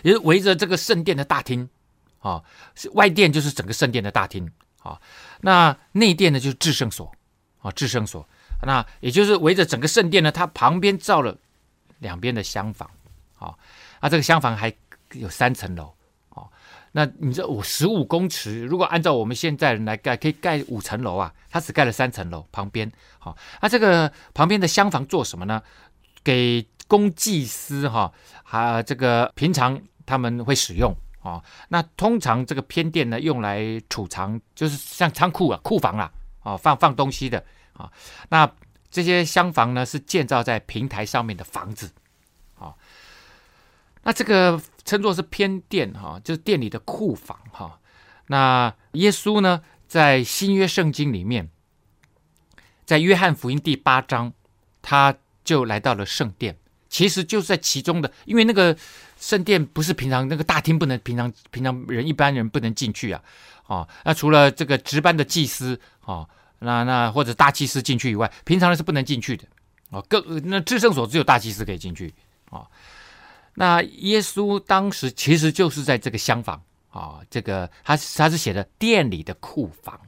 [0.03, 1.69] 也是围着这个圣殿的大厅。
[2.21, 2.43] 啊，
[2.93, 4.49] 外殿就是整个圣殿的大厅。
[4.79, 4.99] 啊，
[5.41, 7.13] 那内殿呢就是至圣所。
[7.59, 8.27] 啊，至圣所。
[8.63, 11.37] 那也就是围着整个圣殿呢，它旁边造了
[11.99, 12.89] 两边的厢房，
[13.39, 13.55] 啊，
[14.01, 14.73] 那这个厢房还
[15.13, 15.93] 有三层楼，
[16.31, 16.49] 哦
[16.93, 21.33] 那你这五十五公尺，如果按照我们现在人来盖，可以盖五层楼啊。
[21.51, 25.63] 它只盖了三层楼，旁边好，那这个旁边的厢房做什么呢？
[26.25, 28.11] 给供祭司哈，
[28.45, 31.43] 啊，这个平常他们会使用哦。
[31.69, 36.11] 那通常这个偏殿呢，用来储藏，就是像仓库啊、库房啊，
[36.43, 37.45] 哦，放放东西的
[37.83, 37.91] 啊。
[38.29, 38.51] 那
[38.91, 41.91] 这些厢房呢，是建造在平台上面的房子，
[42.59, 42.75] 啊。
[44.05, 47.79] 那这个称作是偏殿哈，就是殿里的库房哈。
[48.27, 51.49] 那耶稣呢，在新约圣经里面，
[52.85, 54.33] 在约翰福音第八章，
[54.83, 55.15] 他
[55.45, 56.57] 就来到了圣殿，
[56.89, 58.77] 其实就是在其中的，因为那个
[59.19, 63.23] 圣殿不是平常那个大厅不能平常平常人一般人不能进去啊。
[63.69, 66.29] 啊，那除了这个值班的祭司啊，
[66.63, 69.45] 那那或者大祭司进去以外，平常人是不能进去的
[69.91, 70.05] 哦。
[70.09, 72.15] 各那至圣所只有大祭司可以进去
[72.51, 72.67] 哦。
[73.55, 80.01] 那耶稣当时其实就是在这个厢房啊，这个他他是写的店里的库房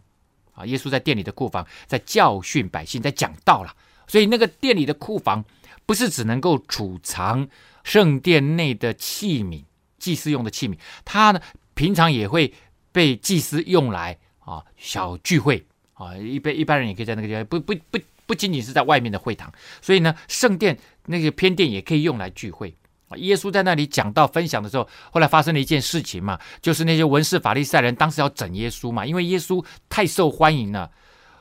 [0.55, 3.75] 啊，耶稣在店里的库房在教训百姓，在讲道了。
[4.07, 5.45] 所以那个店里的库房
[5.85, 7.49] 不是只能够储藏
[7.83, 9.64] 圣殿内的器皿，
[9.99, 11.40] 祭司用的器皿，它呢
[11.75, 12.55] 平常也会
[12.93, 22.74] 被祭司用来啊小聚会啊，一般一般人也可以在那个地方，不不不不仅仅是在外面的会堂，所以呢圣殿那个偏殿也可以用来聚会。
[23.16, 30.90] 耶稣在那里讲到分享的时候，后来发生了一件事情嘛，就是那些文士法利赛人当时要整耶稣嘛，因为耶稣太受欢迎了，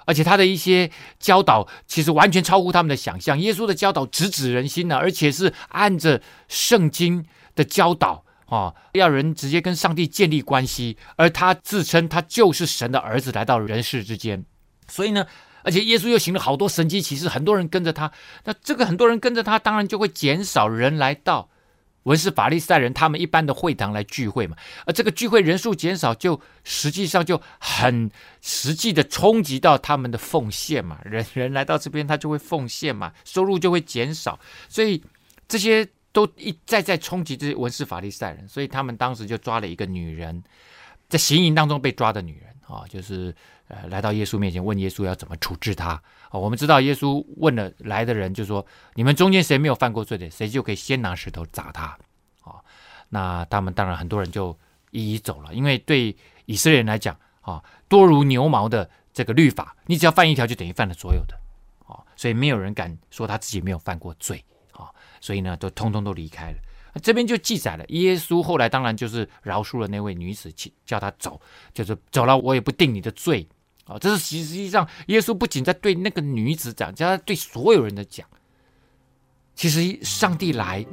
[0.05, 3.39] 而且他的一些教导其实完全超乎他们的想象。
[3.39, 14.45] 耶稣的教导直指人心呢，而且是按着圣经的教导啊，要人直接跟上帝建立关系，而他自称他就是神的儿子来到人世之间，
[14.87, 15.25] 所以呢。
[15.65, 18.11] 而且耶稣又行了好多神迹奇事，很多人跟着他。
[18.43, 21.49] 那这个很多人跟着他，当然就会减少人来到
[22.03, 24.57] 文士法利赛人他们一般的会堂来聚会嘛。
[24.85, 28.11] 而这个聚会人数减少，就实际上就很
[28.41, 30.99] 实际的冲击到他们的奉献嘛。
[31.05, 34.37] 人人来到这边，他就会奉献嘛，收入就会减少。
[34.67, 35.01] 所以
[35.47, 38.47] 这些都一再再冲击这些文士法利赛人。
[38.47, 40.41] 所以他们当时就抓了一个女人，
[41.10, 43.36] 在行营当中被抓的女人啊，就是。
[43.69, 45.99] 呃，来到耶稣面前，问耶稣要怎么处置他。
[46.32, 51.97] 哦，我们知道耶稣问了来的人，就说：你们中间谁没有犯过罪的，谁就可以先拿石头砸他。
[52.43, 52.62] 哦，
[53.08, 54.56] 那他们当然很多人就
[54.91, 61.34] 一一走了，因为对以色列人来讲，啊，多如牛毛的这个律法，你只要犯一条，就等于犯了所有的。
[61.86, 64.43] 哦，所以没有人敢说他自己没有犯过罪。
[65.23, 66.57] 所以呢，都通通都离开了。
[67.01, 70.53] 这边就记载了，耶稣后来当然就是饶恕了那位女子，
[70.86, 71.39] 叫她走，
[71.73, 73.47] 就是走了，我也不定你的罪
[73.86, 73.97] 啊。
[73.97, 78.27] 这是实际上，耶稣不仅在对那个女子讲，叫他对所有人的讲。
[79.55, 80.86] 其实上帝来，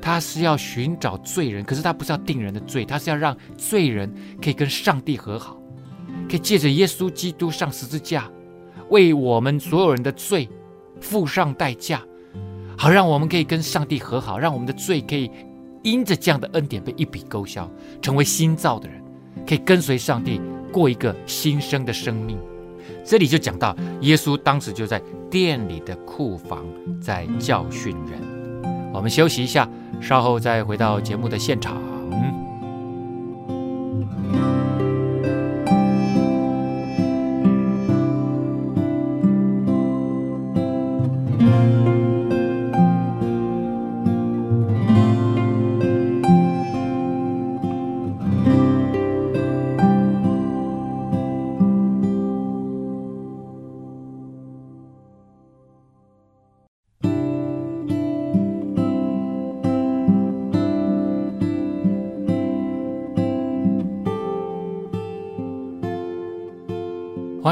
[0.00, 5.60] 他是要寻找罪人，可是他不是要定人的罪，他是要让罪人可以跟上帝和好，
[6.26, 8.32] 可以借着耶稣基督上十字架，
[8.88, 10.48] 为我们所有人的罪
[11.02, 12.02] 付上代价。
[12.84, 15.30] 好，让我们可以跟上帝和好，让我们的罪可以
[15.82, 17.66] 因着这样的恩典被一笔勾销，
[18.02, 19.02] 成为新造的人，
[19.46, 20.38] 可以跟随上帝
[20.70, 22.38] 过一个新生的生命。
[23.02, 26.62] 这里就讲到，耶稣当时就在店里的库房
[27.00, 28.20] 在教训人。
[28.92, 29.66] 我们休息一下，
[29.98, 31.93] 稍后再回到节目的现场。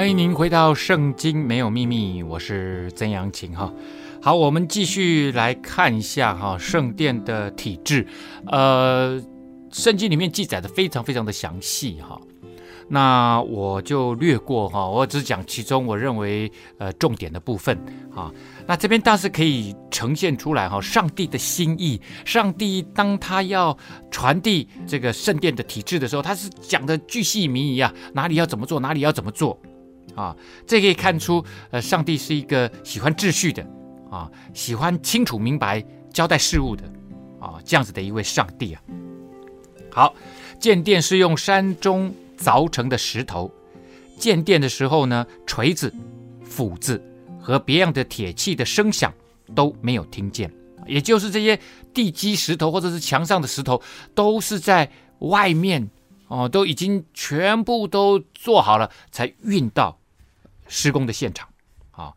[0.03, 3.73] 欢迎您回到《圣经没有秘密》，我是曾阳晴哈。
[4.21, 8.05] 好，我们继续来看一下哈圣殿的体制。
[8.49, 9.23] 呃，
[9.71, 12.21] 圣经里面记载的非常非常的详细哈。
[12.88, 17.79] 那我就略过哈，我只讲其中我认为呃重点的部分
[18.12, 18.29] 啊。
[18.67, 22.00] 那这边倒是可以呈现出来哈，上帝的心意。
[22.25, 23.79] 上帝当他要
[24.11, 29.57] 传递这个圣殿的体制的时候，他是讲的巨细靡遗啊，哪里要怎么做，哪里要怎么做。
[30.15, 30.37] 啊，
[30.67, 33.67] 这可以看出，呃，上帝是一个喜欢秩序的，
[34.11, 35.83] 啊，喜欢清楚明白
[36.13, 36.85] 交代事物的，
[37.40, 38.83] 啊，这样子的一位上帝啊。
[39.90, 40.15] 好，
[40.61, 43.50] 建殿是用山中凿成的石头，
[44.19, 45.92] 建殿的时候呢，锤子、
[46.44, 47.03] 斧子
[47.40, 49.13] 和别样的铁器的声响
[49.55, 50.53] 都没有听见，
[50.87, 51.59] 也就是这些
[51.94, 53.81] 地基石头或者是墙上的石头，
[54.15, 54.90] 都是在
[55.21, 55.88] 外面。
[56.33, 59.99] 哦，都已经全部都做好了，才运到
[60.67, 61.47] 施工的现场。
[61.91, 62.15] 啊、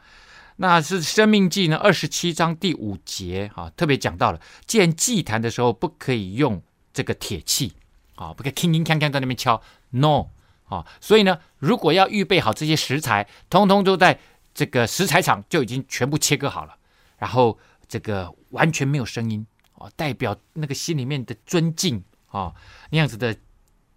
[0.55, 6.61] 那是《生命记》呢二十七章第五节啊、特别讲到了建祭坛的时候不可以用
[6.93, 7.73] 这个铁器
[8.15, 10.27] 啊、不可以铿铿锵锵在那边敲，no
[10.69, 14.17] 啊、所以呢，如果要预备好这些食材，通通都在
[14.53, 16.77] 这个食材厂就已经全部切割好了，
[17.17, 17.59] 然后
[17.89, 22.53] 这个完全没有声音啊、代表那个心里面的尊敬啊、
[22.91, 23.35] 那样子的。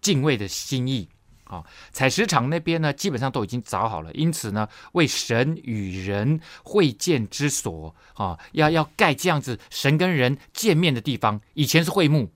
[0.09, 1.07] 敬畏的心意
[1.43, 4.11] 啊，采石场那边呢，基本上都已经凿好了。
[4.13, 11.39] 因此呢，为神与人会见之所啊，要要盖这样子神跟人见面的地方。
[11.53, 12.31] 以前是会幕，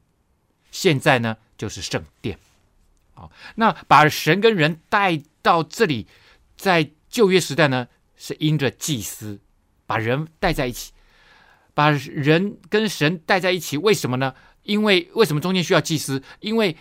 [0.70, 2.38] 现在呢就是圣殿。
[3.16, 6.06] 啊，那把神跟人带到这里，
[6.56, 9.42] 在旧约时代呢，是因着祭司
[9.88, 10.92] 把人带在一起，
[11.74, 13.80] 把人跟神带在一起。
[13.80, 14.36] 为什么呢？
[14.62, 16.24] 因为为什么中间需要祭司？
[16.40, 16.78] 因为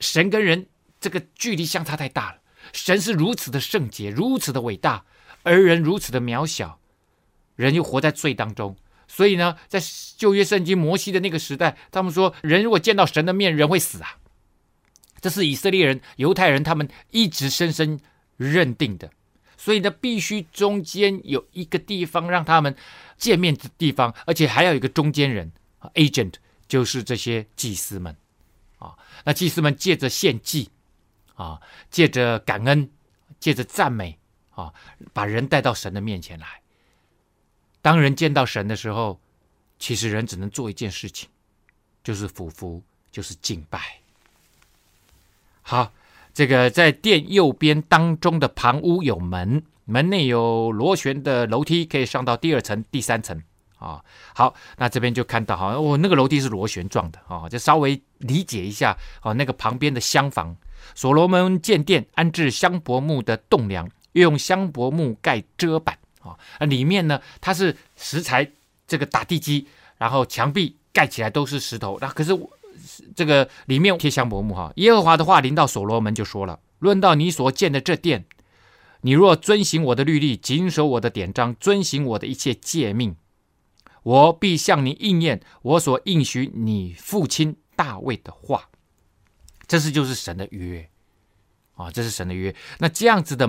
[0.00, 0.66] 神跟人
[1.00, 2.38] 这个距离相差太大了，
[2.72, 5.04] 神是如此的圣洁，如此的伟大，
[5.42, 6.80] 而人如此的渺小，
[7.56, 8.76] 人又活在罪当中，
[9.06, 9.80] 所以呢，在
[10.16, 14.18] 旧约圣经摩西的那个时代，他们说，人如果见到神的面，人会死啊。
[15.20, 17.98] 这是以色列人、犹太人他们一直深深
[18.36, 19.10] 认定的，
[19.56, 22.76] 所以呢，必须中间有一个地方让他们
[23.16, 25.50] 见面的地方，而且还要有一个中间人
[25.94, 26.34] ，agent，
[26.68, 28.16] 就是这些祭司们。
[28.78, 30.70] 啊，那祭司们借着献祭，
[31.34, 31.60] 啊，
[31.90, 32.90] 借着感恩，
[33.40, 34.18] 借着赞美，
[34.50, 34.72] 啊，
[35.12, 36.46] 把人带到神的面前来。
[37.82, 39.20] 当人见到神的时候，
[39.78, 41.28] 其实人只能做一件事情，
[42.02, 43.80] 就是俯伏，就是敬拜。
[45.62, 45.92] 好，
[46.32, 53.42] 这个在殿右边当中的旁屋有门，门内有螺旋的楼梯，可以上到第二层、第三层。
[53.78, 54.04] 啊、
[54.34, 60.56] 好，那这边就看到哈，哦，那个楼梯是螺旋状的啊、哦，就稍微理解一下哦，那个旁边的厢房，
[60.96, 68.50] 所罗门建殿安置香柏木的栋梁，又用香柏木盖遮板啊，啊，里面呢它是石材
[68.86, 72.36] 这个打地基，然后墙壁盖起来都是石头，那可是
[73.14, 74.72] 这个里面贴香柏木哈。
[74.74, 78.24] 耶和华的话临到所罗门就说了，论到你所建的这殿，
[79.02, 83.14] 你若遵行我的律例，谨守我的典章，遵行我的一切诫命。
[84.08, 88.70] 我必向你应验我所应许你父亲大卫的话，
[89.66, 90.88] 这是就是神的约
[91.74, 92.56] 啊，这是神的约。
[92.78, 93.46] 那这样子的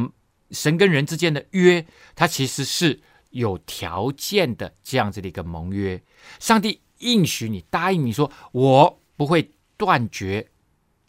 [0.51, 2.99] 神跟人之间的约，它其实是
[3.29, 6.03] 有条件的，这样子的一个盟约。
[6.39, 10.49] 上帝应许你，答应你说，我不会断绝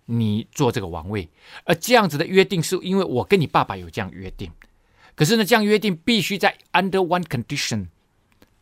[0.05, 1.29] 你做这个王位。
[1.65, 4.49] 而这样子的约定，是因为我跟你爸爸有这样约定。
[5.17, 7.89] 可是呢，这样约定必须在 under one condition。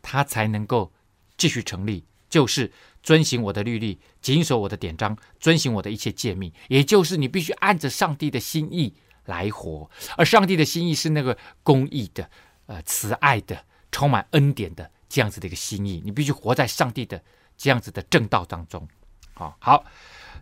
[0.01, 0.91] 他才能够
[1.37, 2.71] 继续成立，就是
[3.01, 6.51] 遵行我的律例，谨守我的典章，遵行我的一切诫命。
[6.67, 8.93] 也就是你必须按着上帝的心意
[9.25, 12.29] 来活，而上帝的心意是那个公义的、
[12.65, 16.01] 呃慈爱的、充满恩典的这样子的一个心意。
[16.03, 17.23] 你必须活在上帝的
[17.57, 18.87] 这样子的正道当中。
[19.33, 19.85] 好，好，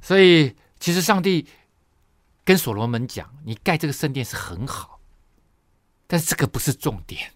[0.01, 1.45] 所以其实上帝
[2.43, 4.99] 跟所罗门讲，你盖这个圣殿是很好，
[6.07, 7.31] 但这个不是重点。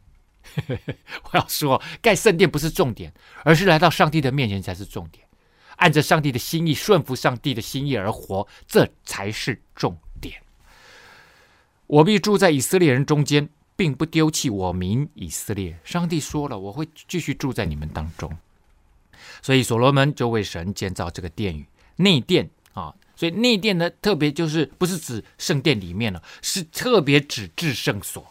[1.32, 5.26] 我要说，盖圣殿不是重点，而是来到上帝的面前才是重点。
[5.78, 10.42] 按着上帝的心意，顺服上帝的心意而活，这才是重点。
[11.88, 15.80] 我必住在以色列人中间，并不丢弃我民以色列。
[15.84, 18.32] 上帝说了，我会继续住在你们当中。
[19.42, 22.94] 所以所罗门就为神建造这个殿宇内殿啊。
[23.16, 28.31] 所以内殿呢，特别就是不是指圣殿里面了，是特别指至圣所。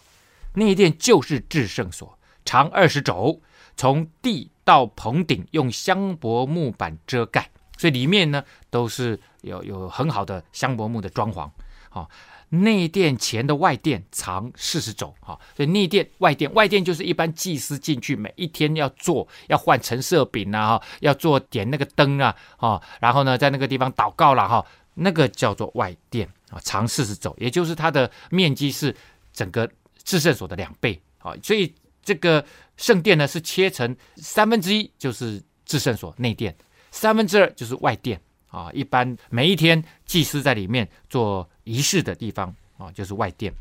[0.55, 3.41] 内殿就是至圣所，长二十肘，
[3.77, 7.49] 从地到棚顶用香柏木板遮盖，
[7.79, 11.49] 所以里面呢都是有有很好的香柏木的装潢。
[11.89, 12.09] 好，
[12.49, 28.95] 内殿前的外殿长四十肘，好，所以内殿、外殿，外殿就是一般祭司进去每一天要做，要换陈设饼啊，要做点那个灯啊，啊，然后呢在那个地方祷告了哈，那个叫做外殿啊，长四十肘，也就是它的面积是
[29.33, 29.71] 整个。
[30.05, 32.45] 至圣所的两倍啊，所以这个
[32.77, 36.55] 圣殿呢是切成三分之一，就是至圣所内殿，
[36.91, 38.71] 三分之二就是外殿啊。
[38.73, 43.53] 一般每一天祭司在里面做仪式的地方啊，就是外殿。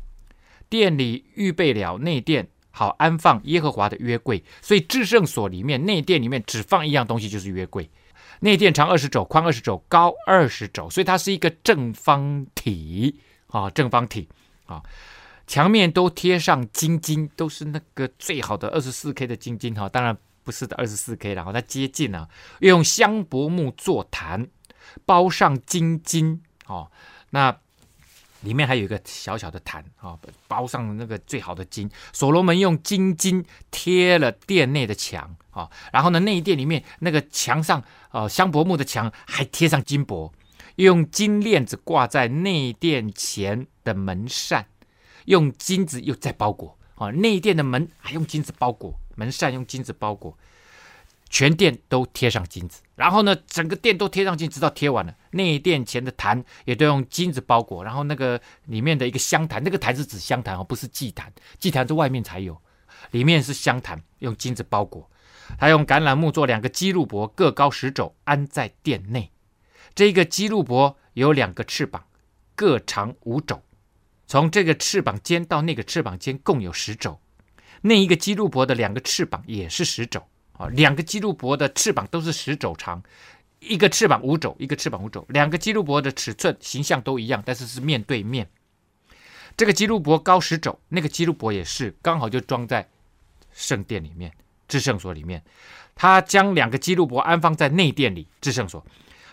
[0.68, 4.42] 殿里预备了内殿，好安放耶和华的约柜。
[4.62, 7.90] 所以至圣所里面内殿里面只放一样东西，就是约柜。
[8.40, 14.28] 内殿长二十肘，宽二十肘，高二十肘，所以它是一个正方体啊，正方体
[14.64, 14.82] 啊。
[15.50, 22.28] 墙面都贴上金金，都是那个最好的二十四 K 的金金哈，当然不是的二十四 K 然后它接近了，
[22.60, 24.46] 用香柏木做坛，
[25.04, 26.88] 包上金金哦，
[27.30, 27.58] 那
[28.42, 31.90] 里面还有一个小小的坛啊，包上那个最好的金。
[32.12, 37.82] 所罗门用金金贴了殿内的墙啊，然后呢，内殿里面那个墙上
[38.12, 40.32] 呃香柏木的墙还贴上金箔，
[40.76, 44.68] 用金链子挂在内殿前的门扇，
[45.26, 50.36] 用金子又再包裹啊，内殿的门还用金子包裹，门扇用金子包裹。
[51.32, 55.14] 全殿都贴上金子，然后呢，整个殿都贴上金，直到贴完了。
[55.30, 62.60] 内殿前的坛也都用金子包裹，然后那个里面的一个香坛，那个坛是指香坛哦，不是祭坛，祭坛在外面才有，
[63.12, 65.08] 里面是香坛，用金子包裹。
[65.56, 69.30] 他用橄榄木做两个基路伯，各高十肘，安在殿内。
[69.94, 72.04] 这个基路伯有两个翅膀，
[72.56, 73.62] 各长五肘，
[74.30, 77.18] 从这个翅膀尖到那个翅膀尖共有十肘。
[77.80, 80.22] 那一个基路伯的两个翅膀也是十肘。
[80.52, 83.02] 啊，两个基路伯的翅膀都是十肘长，
[83.58, 85.26] 一个翅膀五肘，一个翅膀五肘。
[85.30, 88.48] 两个基路伯的尺寸形象都一样，但是是面对面。
[89.56, 92.88] 这个基路伯高十肘，那个基路伯也是刚好就装在
[93.52, 94.32] 圣殿里面，
[94.68, 95.42] 至圣所里面。
[95.96, 98.86] 他将两个基路伯安放在内殿里，至圣所。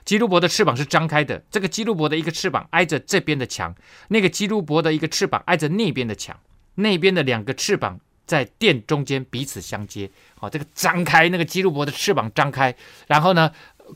[0.07, 3.75] 基路伯的翅膀是张开的，这个基路伯的一个翅膀挨着这边的墙，
[4.07, 6.39] 那个基路伯的一个翅膀挨着那边的墙，
[6.75, 7.99] 那边的两个翅膀。
[8.25, 12.75] 在殿中间彼此相接，好，这个张开那个基路伯的翅膀张开，
[13.07, 13.49] 然后呢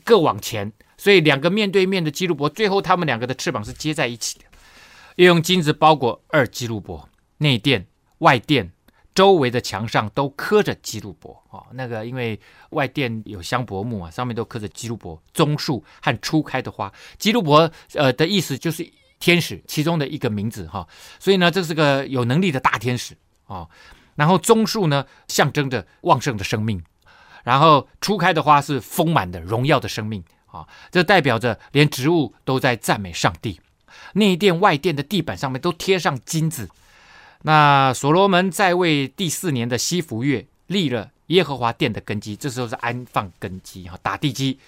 [0.04, 4.46] 各往前，所以两个面对面的基路伯，最后他们两个的翅膀是接在一起的。
[5.16, 7.06] 又用金子包裹二基路伯，
[7.38, 7.86] 内殿、
[8.20, 8.72] 外殿
[9.14, 12.38] 周围的墙上都刻着基路伯，哦，那个因为
[12.70, 16.90] 外殿有香柏木啊，上面都刻着基路伯、棕树和初开的花。
[17.18, 20.88] 基路伯呃的意思就是天使其中的一个名字哈，
[21.18, 23.14] 所以呢这是个有能力的大天使
[23.46, 23.68] 啊。
[24.14, 26.78] 然后棕树呢，象征着旺盛的生命；
[27.44, 33.60] 然后初开的花是丰满的荣耀的生命啊，这代表着连植物都在赞美上帝。
[34.14, 36.68] 内殿外殿的地板上面都贴上金子。
[37.42, 44.58] 那所罗门在位第四年的西弗月，立了耶和华殿的根基，这时候是安放根基哈，打地基，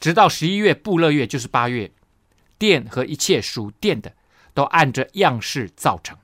[0.00, 1.90] 直到十一月布勒月，就是八月，
[2.58, 4.12] 殿和一切属殿的
[4.52, 6.18] 都按着样式造成。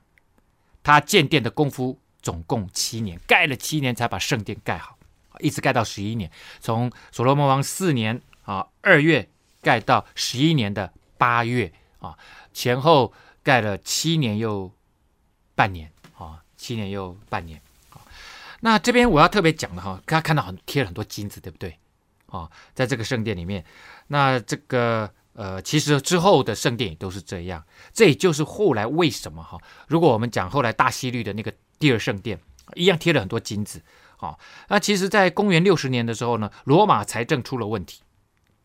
[0.83, 1.97] 他建殿的功夫。
[2.23, 4.95] 总共七年，盖了七年才把圣殿盖好，
[5.39, 6.29] 一直盖到十一年。
[6.59, 9.27] 从所罗门王四年啊二月
[9.59, 12.15] 盖到十一年的八月啊，
[12.53, 14.71] 前后盖了七年又
[15.55, 15.91] 半年，
[16.61, 17.59] 七年又半年。
[18.61, 21.75] 那这边我要特别讲的哈，大家看到很贴了很多金子，对不对？
[22.27, 23.65] 啊，在这个圣殿里面，
[24.07, 27.63] 那这个呃，其实之后的圣殿也都是这样。
[27.91, 29.57] 这也就是后来为什么哈，
[29.87, 31.51] 如果我们讲后来大希律的那个。
[31.81, 32.39] 第二圣殿
[32.75, 33.81] 一样贴了很多金子，
[34.17, 34.37] 啊，
[34.67, 38.01] 那其实，在公元六十年的时候呢，罗马财政出了问题，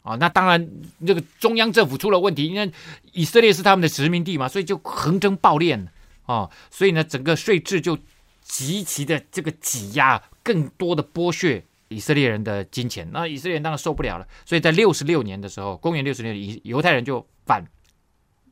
[0.03, 0.69] 啊，那当然
[1.07, 2.71] 这个中央政府出了问题，因为
[3.13, 5.87] 以色列是他们的殖民地嘛，所以就横征暴敛，
[6.27, 7.99] 啊，所以呢，整个税制就
[8.43, 17.65] 极其的这个挤压，更多的剥削以色列人的金钱，那以色列人当然受不了了，所以在六十六年的时候，公元六十六年，犹太人就反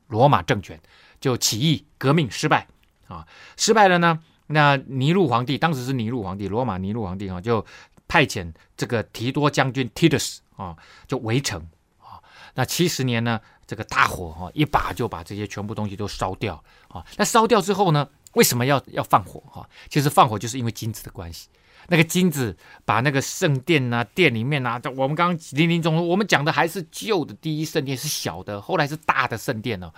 [0.07, 0.79] 罗马政权，
[1.19, 2.67] 就起义革命失败，
[3.07, 4.19] 啊，失败了呢。
[4.47, 7.65] 那尼禄皇帝当时是尼禄皇帝，罗马尼禄皇帝啊，就
[8.07, 11.59] 派遣这个提多将军 Titus 啊，就围城
[11.97, 12.21] 啊。
[12.53, 17.05] 那七十年呢，这个大火哈，一把就把这些全部东西都烧掉啊。
[17.17, 19.67] 那烧掉之后呢，为什么要要放火哈？
[19.89, 21.49] 其实放火就是因为金子的关系。
[21.87, 29.93] 那个金子把那个圣殿呐、殿里面呐，我们刚刚林林总，我们讲的还是旧的第一圣殿是小的，后来是大的圣殿哦。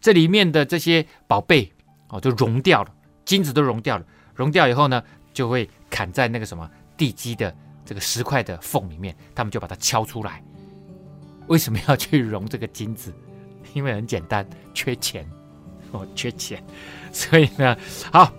[0.00, 1.72] 这里面的这些宝贝
[2.08, 2.92] 哦，就熔掉了。
[3.24, 4.04] 金子都熔掉了，
[4.34, 5.02] 熔掉以后呢，
[5.32, 7.54] 就会砍在那个什么地基的
[7.86, 10.42] 这个石块的缝里面，他们就把它敲出来。
[11.50, 13.12] 为什么要去融这个金子？
[13.74, 15.28] 因为很简单，缺钱
[15.92, 16.62] 哦，缺钱。
[17.12, 17.76] 所以呢，
[18.12, 18.32] 好，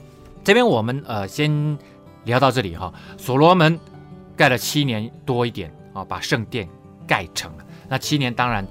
[0.44, 1.78] 这边我们呃先
[2.24, 2.94] 聊到这里哈。
[3.18, 3.78] 所罗门
[4.36, 6.68] 盖了七年多一点啊，把圣殿
[7.06, 7.66] 盖成了。
[7.88, 8.66] 那七年当然。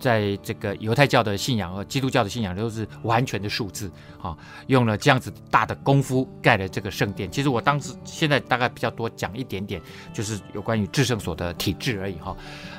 [0.00, 3.88] 在这个犹太教的信仰和基督教的信仰都是完全的数字
[4.20, 4.36] 啊，
[4.66, 7.30] 用了这样子大的功夫盖了这个圣殿。
[7.30, 9.80] 其实我当时现在大概比较多讲一点点，
[10.12, 12.34] 就是有关于至圣所的体制而已哈。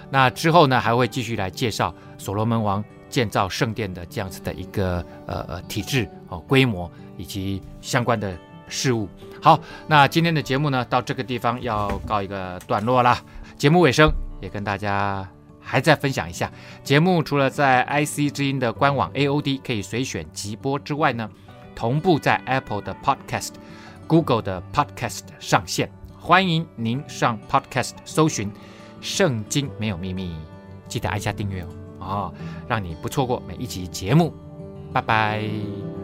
[0.09, 8.35] 那之后呢，还会继续来介绍所罗门王建造圣殿的这样子的一个呃呃体制哦，规模以及相关的
[8.67, 9.07] 事物。
[9.41, 13.21] 好，那今天的节目呢，到这个地方要告一个段落啦。
[13.57, 14.11] 节目尾声
[14.41, 15.40] 也跟大家。
[15.71, 16.51] 还再分享一下，
[16.83, 21.29] 节目除了在 IC 之音的官网 AOD 可以随选即播之外呢，
[21.73, 23.51] 同步在 Apple 的 Podcast、
[24.05, 25.89] Google 的 Podcast 上线。
[26.19, 28.49] 欢迎您上 Podcast 搜寻
[28.99, 30.33] 《圣经没有秘密》，
[30.89, 31.65] 记得按下订阅
[31.99, 32.05] 哦。
[32.05, 32.33] 啊，
[32.67, 34.33] 让你不错过每一集节目。
[34.91, 36.00] 拜拜。